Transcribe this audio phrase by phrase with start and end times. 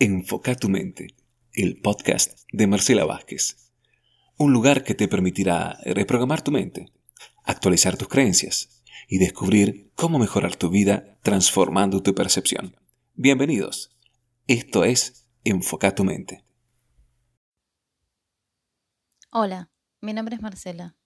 [0.00, 1.14] Enfoca tu mente,
[1.52, 3.70] el podcast de Marcela Vázquez.
[4.36, 6.92] Un lugar que te permitirá reprogramar tu mente,
[7.44, 12.74] actualizar tus creencias y descubrir cómo mejorar tu vida transformando tu percepción.
[13.14, 13.96] Bienvenidos.
[14.48, 16.44] Esto es Enfoca tu mente.
[19.30, 19.70] Hola,
[20.00, 20.96] mi nombre es Marcela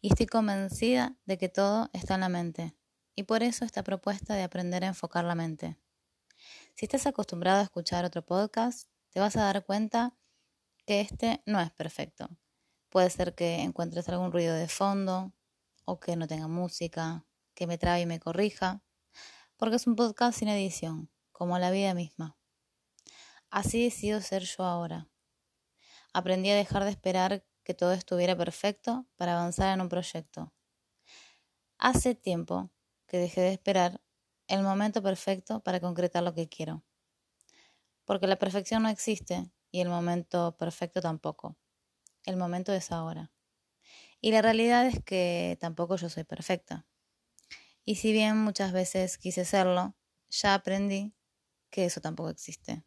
[0.00, 2.76] y estoy convencida de que todo está en la mente
[3.16, 5.76] y por eso esta propuesta de aprender a enfocar la mente.
[6.78, 10.14] Si estás acostumbrado a escuchar otro podcast, te vas a dar cuenta
[10.84, 12.28] que este no es perfecto.
[12.90, 15.32] Puede ser que encuentres algún ruido de fondo
[15.86, 18.84] o que no tenga música, que me trabe y me corrija,
[19.56, 22.36] porque es un podcast sin edición, como la vida misma.
[23.48, 25.08] Así decido ser yo ahora.
[26.12, 30.52] Aprendí a dejar de esperar que todo estuviera perfecto para avanzar en un proyecto.
[31.78, 32.70] Hace tiempo
[33.06, 34.02] que dejé de esperar
[34.48, 36.84] el momento perfecto para concretar lo que quiero.
[38.06, 41.56] Porque la perfección no existe y el momento perfecto tampoco.
[42.24, 43.32] El momento es ahora.
[44.20, 46.86] Y la realidad es que tampoco yo soy perfecta.
[47.84, 49.96] Y si bien muchas veces quise serlo,
[50.28, 51.14] ya aprendí
[51.70, 52.84] que eso tampoco existe.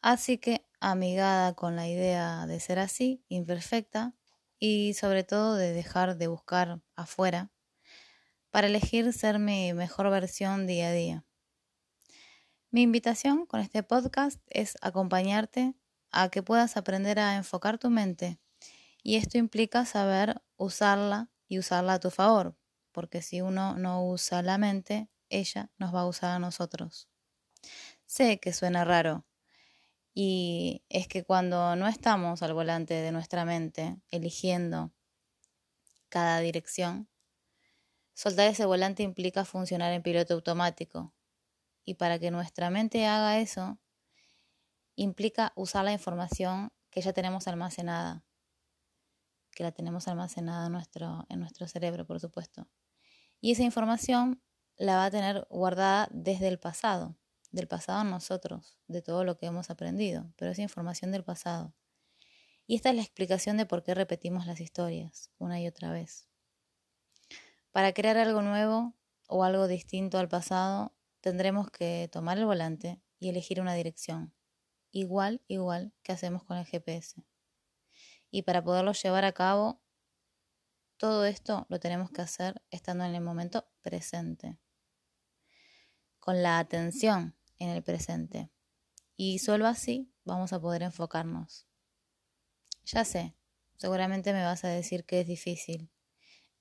[0.00, 4.14] Así que, amigada con la idea de ser así, imperfecta,
[4.58, 7.51] y sobre todo de dejar de buscar afuera
[8.52, 11.24] para elegir ser mi mejor versión día a día.
[12.70, 15.74] Mi invitación con este podcast es acompañarte
[16.10, 18.38] a que puedas aprender a enfocar tu mente
[19.02, 22.54] y esto implica saber usarla y usarla a tu favor,
[22.92, 27.08] porque si uno no usa la mente, ella nos va a usar a nosotros.
[28.04, 29.24] Sé que suena raro
[30.12, 34.92] y es que cuando no estamos al volante de nuestra mente eligiendo
[36.10, 37.08] cada dirección,
[38.14, 41.14] Soltar ese volante implica funcionar en piloto automático.
[41.84, 43.78] Y para que nuestra mente haga eso,
[44.94, 48.24] implica usar la información que ya tenemos almacenada.
[49.50, 52.68] Que la tenemos almacenada en nuestro, en nuestro cerebro, por supuesto.
[53.40, 54.42] Y esa información
[54.76, 57.16] la va a tener guardada desde el pasado,
[57.50, 61.74] del pasado nosotros, de todo lo que hemos aprendido, pero es información del pasado.
[62.66, 66.31] Y esta es la explicación de por qué repetimos las historias una y otra vez.
[67.72, 68.94] Para crear algo nuevo
[69.28, 74.34] o algo distinto al pasado, tendremos que tomar el volante y elegir una dirección,
[74.90, 77.24] igual, igual que hacemos con el GPS.
[78.30, 79.80] Y para poderlo llevar a cabo,
[80.98, 84.58] todo esto lo tenemos que hacer estando en el momento presente,
[86.18, 88.50] con la atención en el presente.
[89.16, 91.66] Y solo así vamos a poder enfocarnos.
[92.84, 93.34] Ya sé,
[93.78, 95.90] seguramente me vas a decir que es difícil,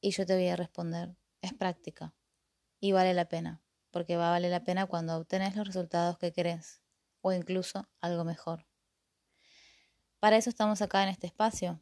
[0.02, 2.14] y yo te voy a responder, es práctica
[2.80, 6.34] y vale la pena, porque va a valer la pena cuando obtenés los resultados que
[6.34, 6.82] querés
[7.22, 8.66] o incluso algo mejor.
[10.20, 11.82] Para eso estamos acá en este espacio,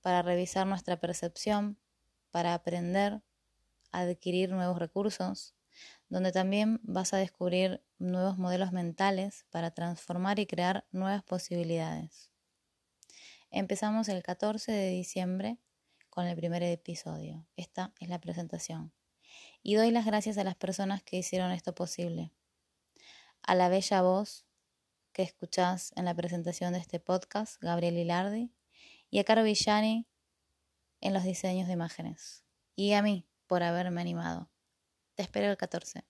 [0.00, 1.78] para revisar nuestra percepción,
[2.30, 3.22] para aprender,
[3.92, 5.54] adquirir nuevos recursos,
[6.08, 12.32] donde también vas a descubrir nuevos modelos mentales para transformar y crear nuevas posibilidades.
[13.50, 15.58] Empezamos el 14 de diciembre
[16.14, 17.44] con el primer episodio.
[17.56, 18.92] Esta es la presentación.
[19.64, 22.30] Y doy las gracias a las personas que hicieron esto posible.
[23.42, 24.46] A la bella voz
[25.12, 28.52] que escuchás en la presentación de este podcast, Gabriel Hilardi,
[29.10, 30.06] y a Caro Villani
[31.00, 32.44] en los diseños de imágenes.
[32.76, 34.48] Y a mí por haberme animado.
[35.16, 36.04] Te espero el 14.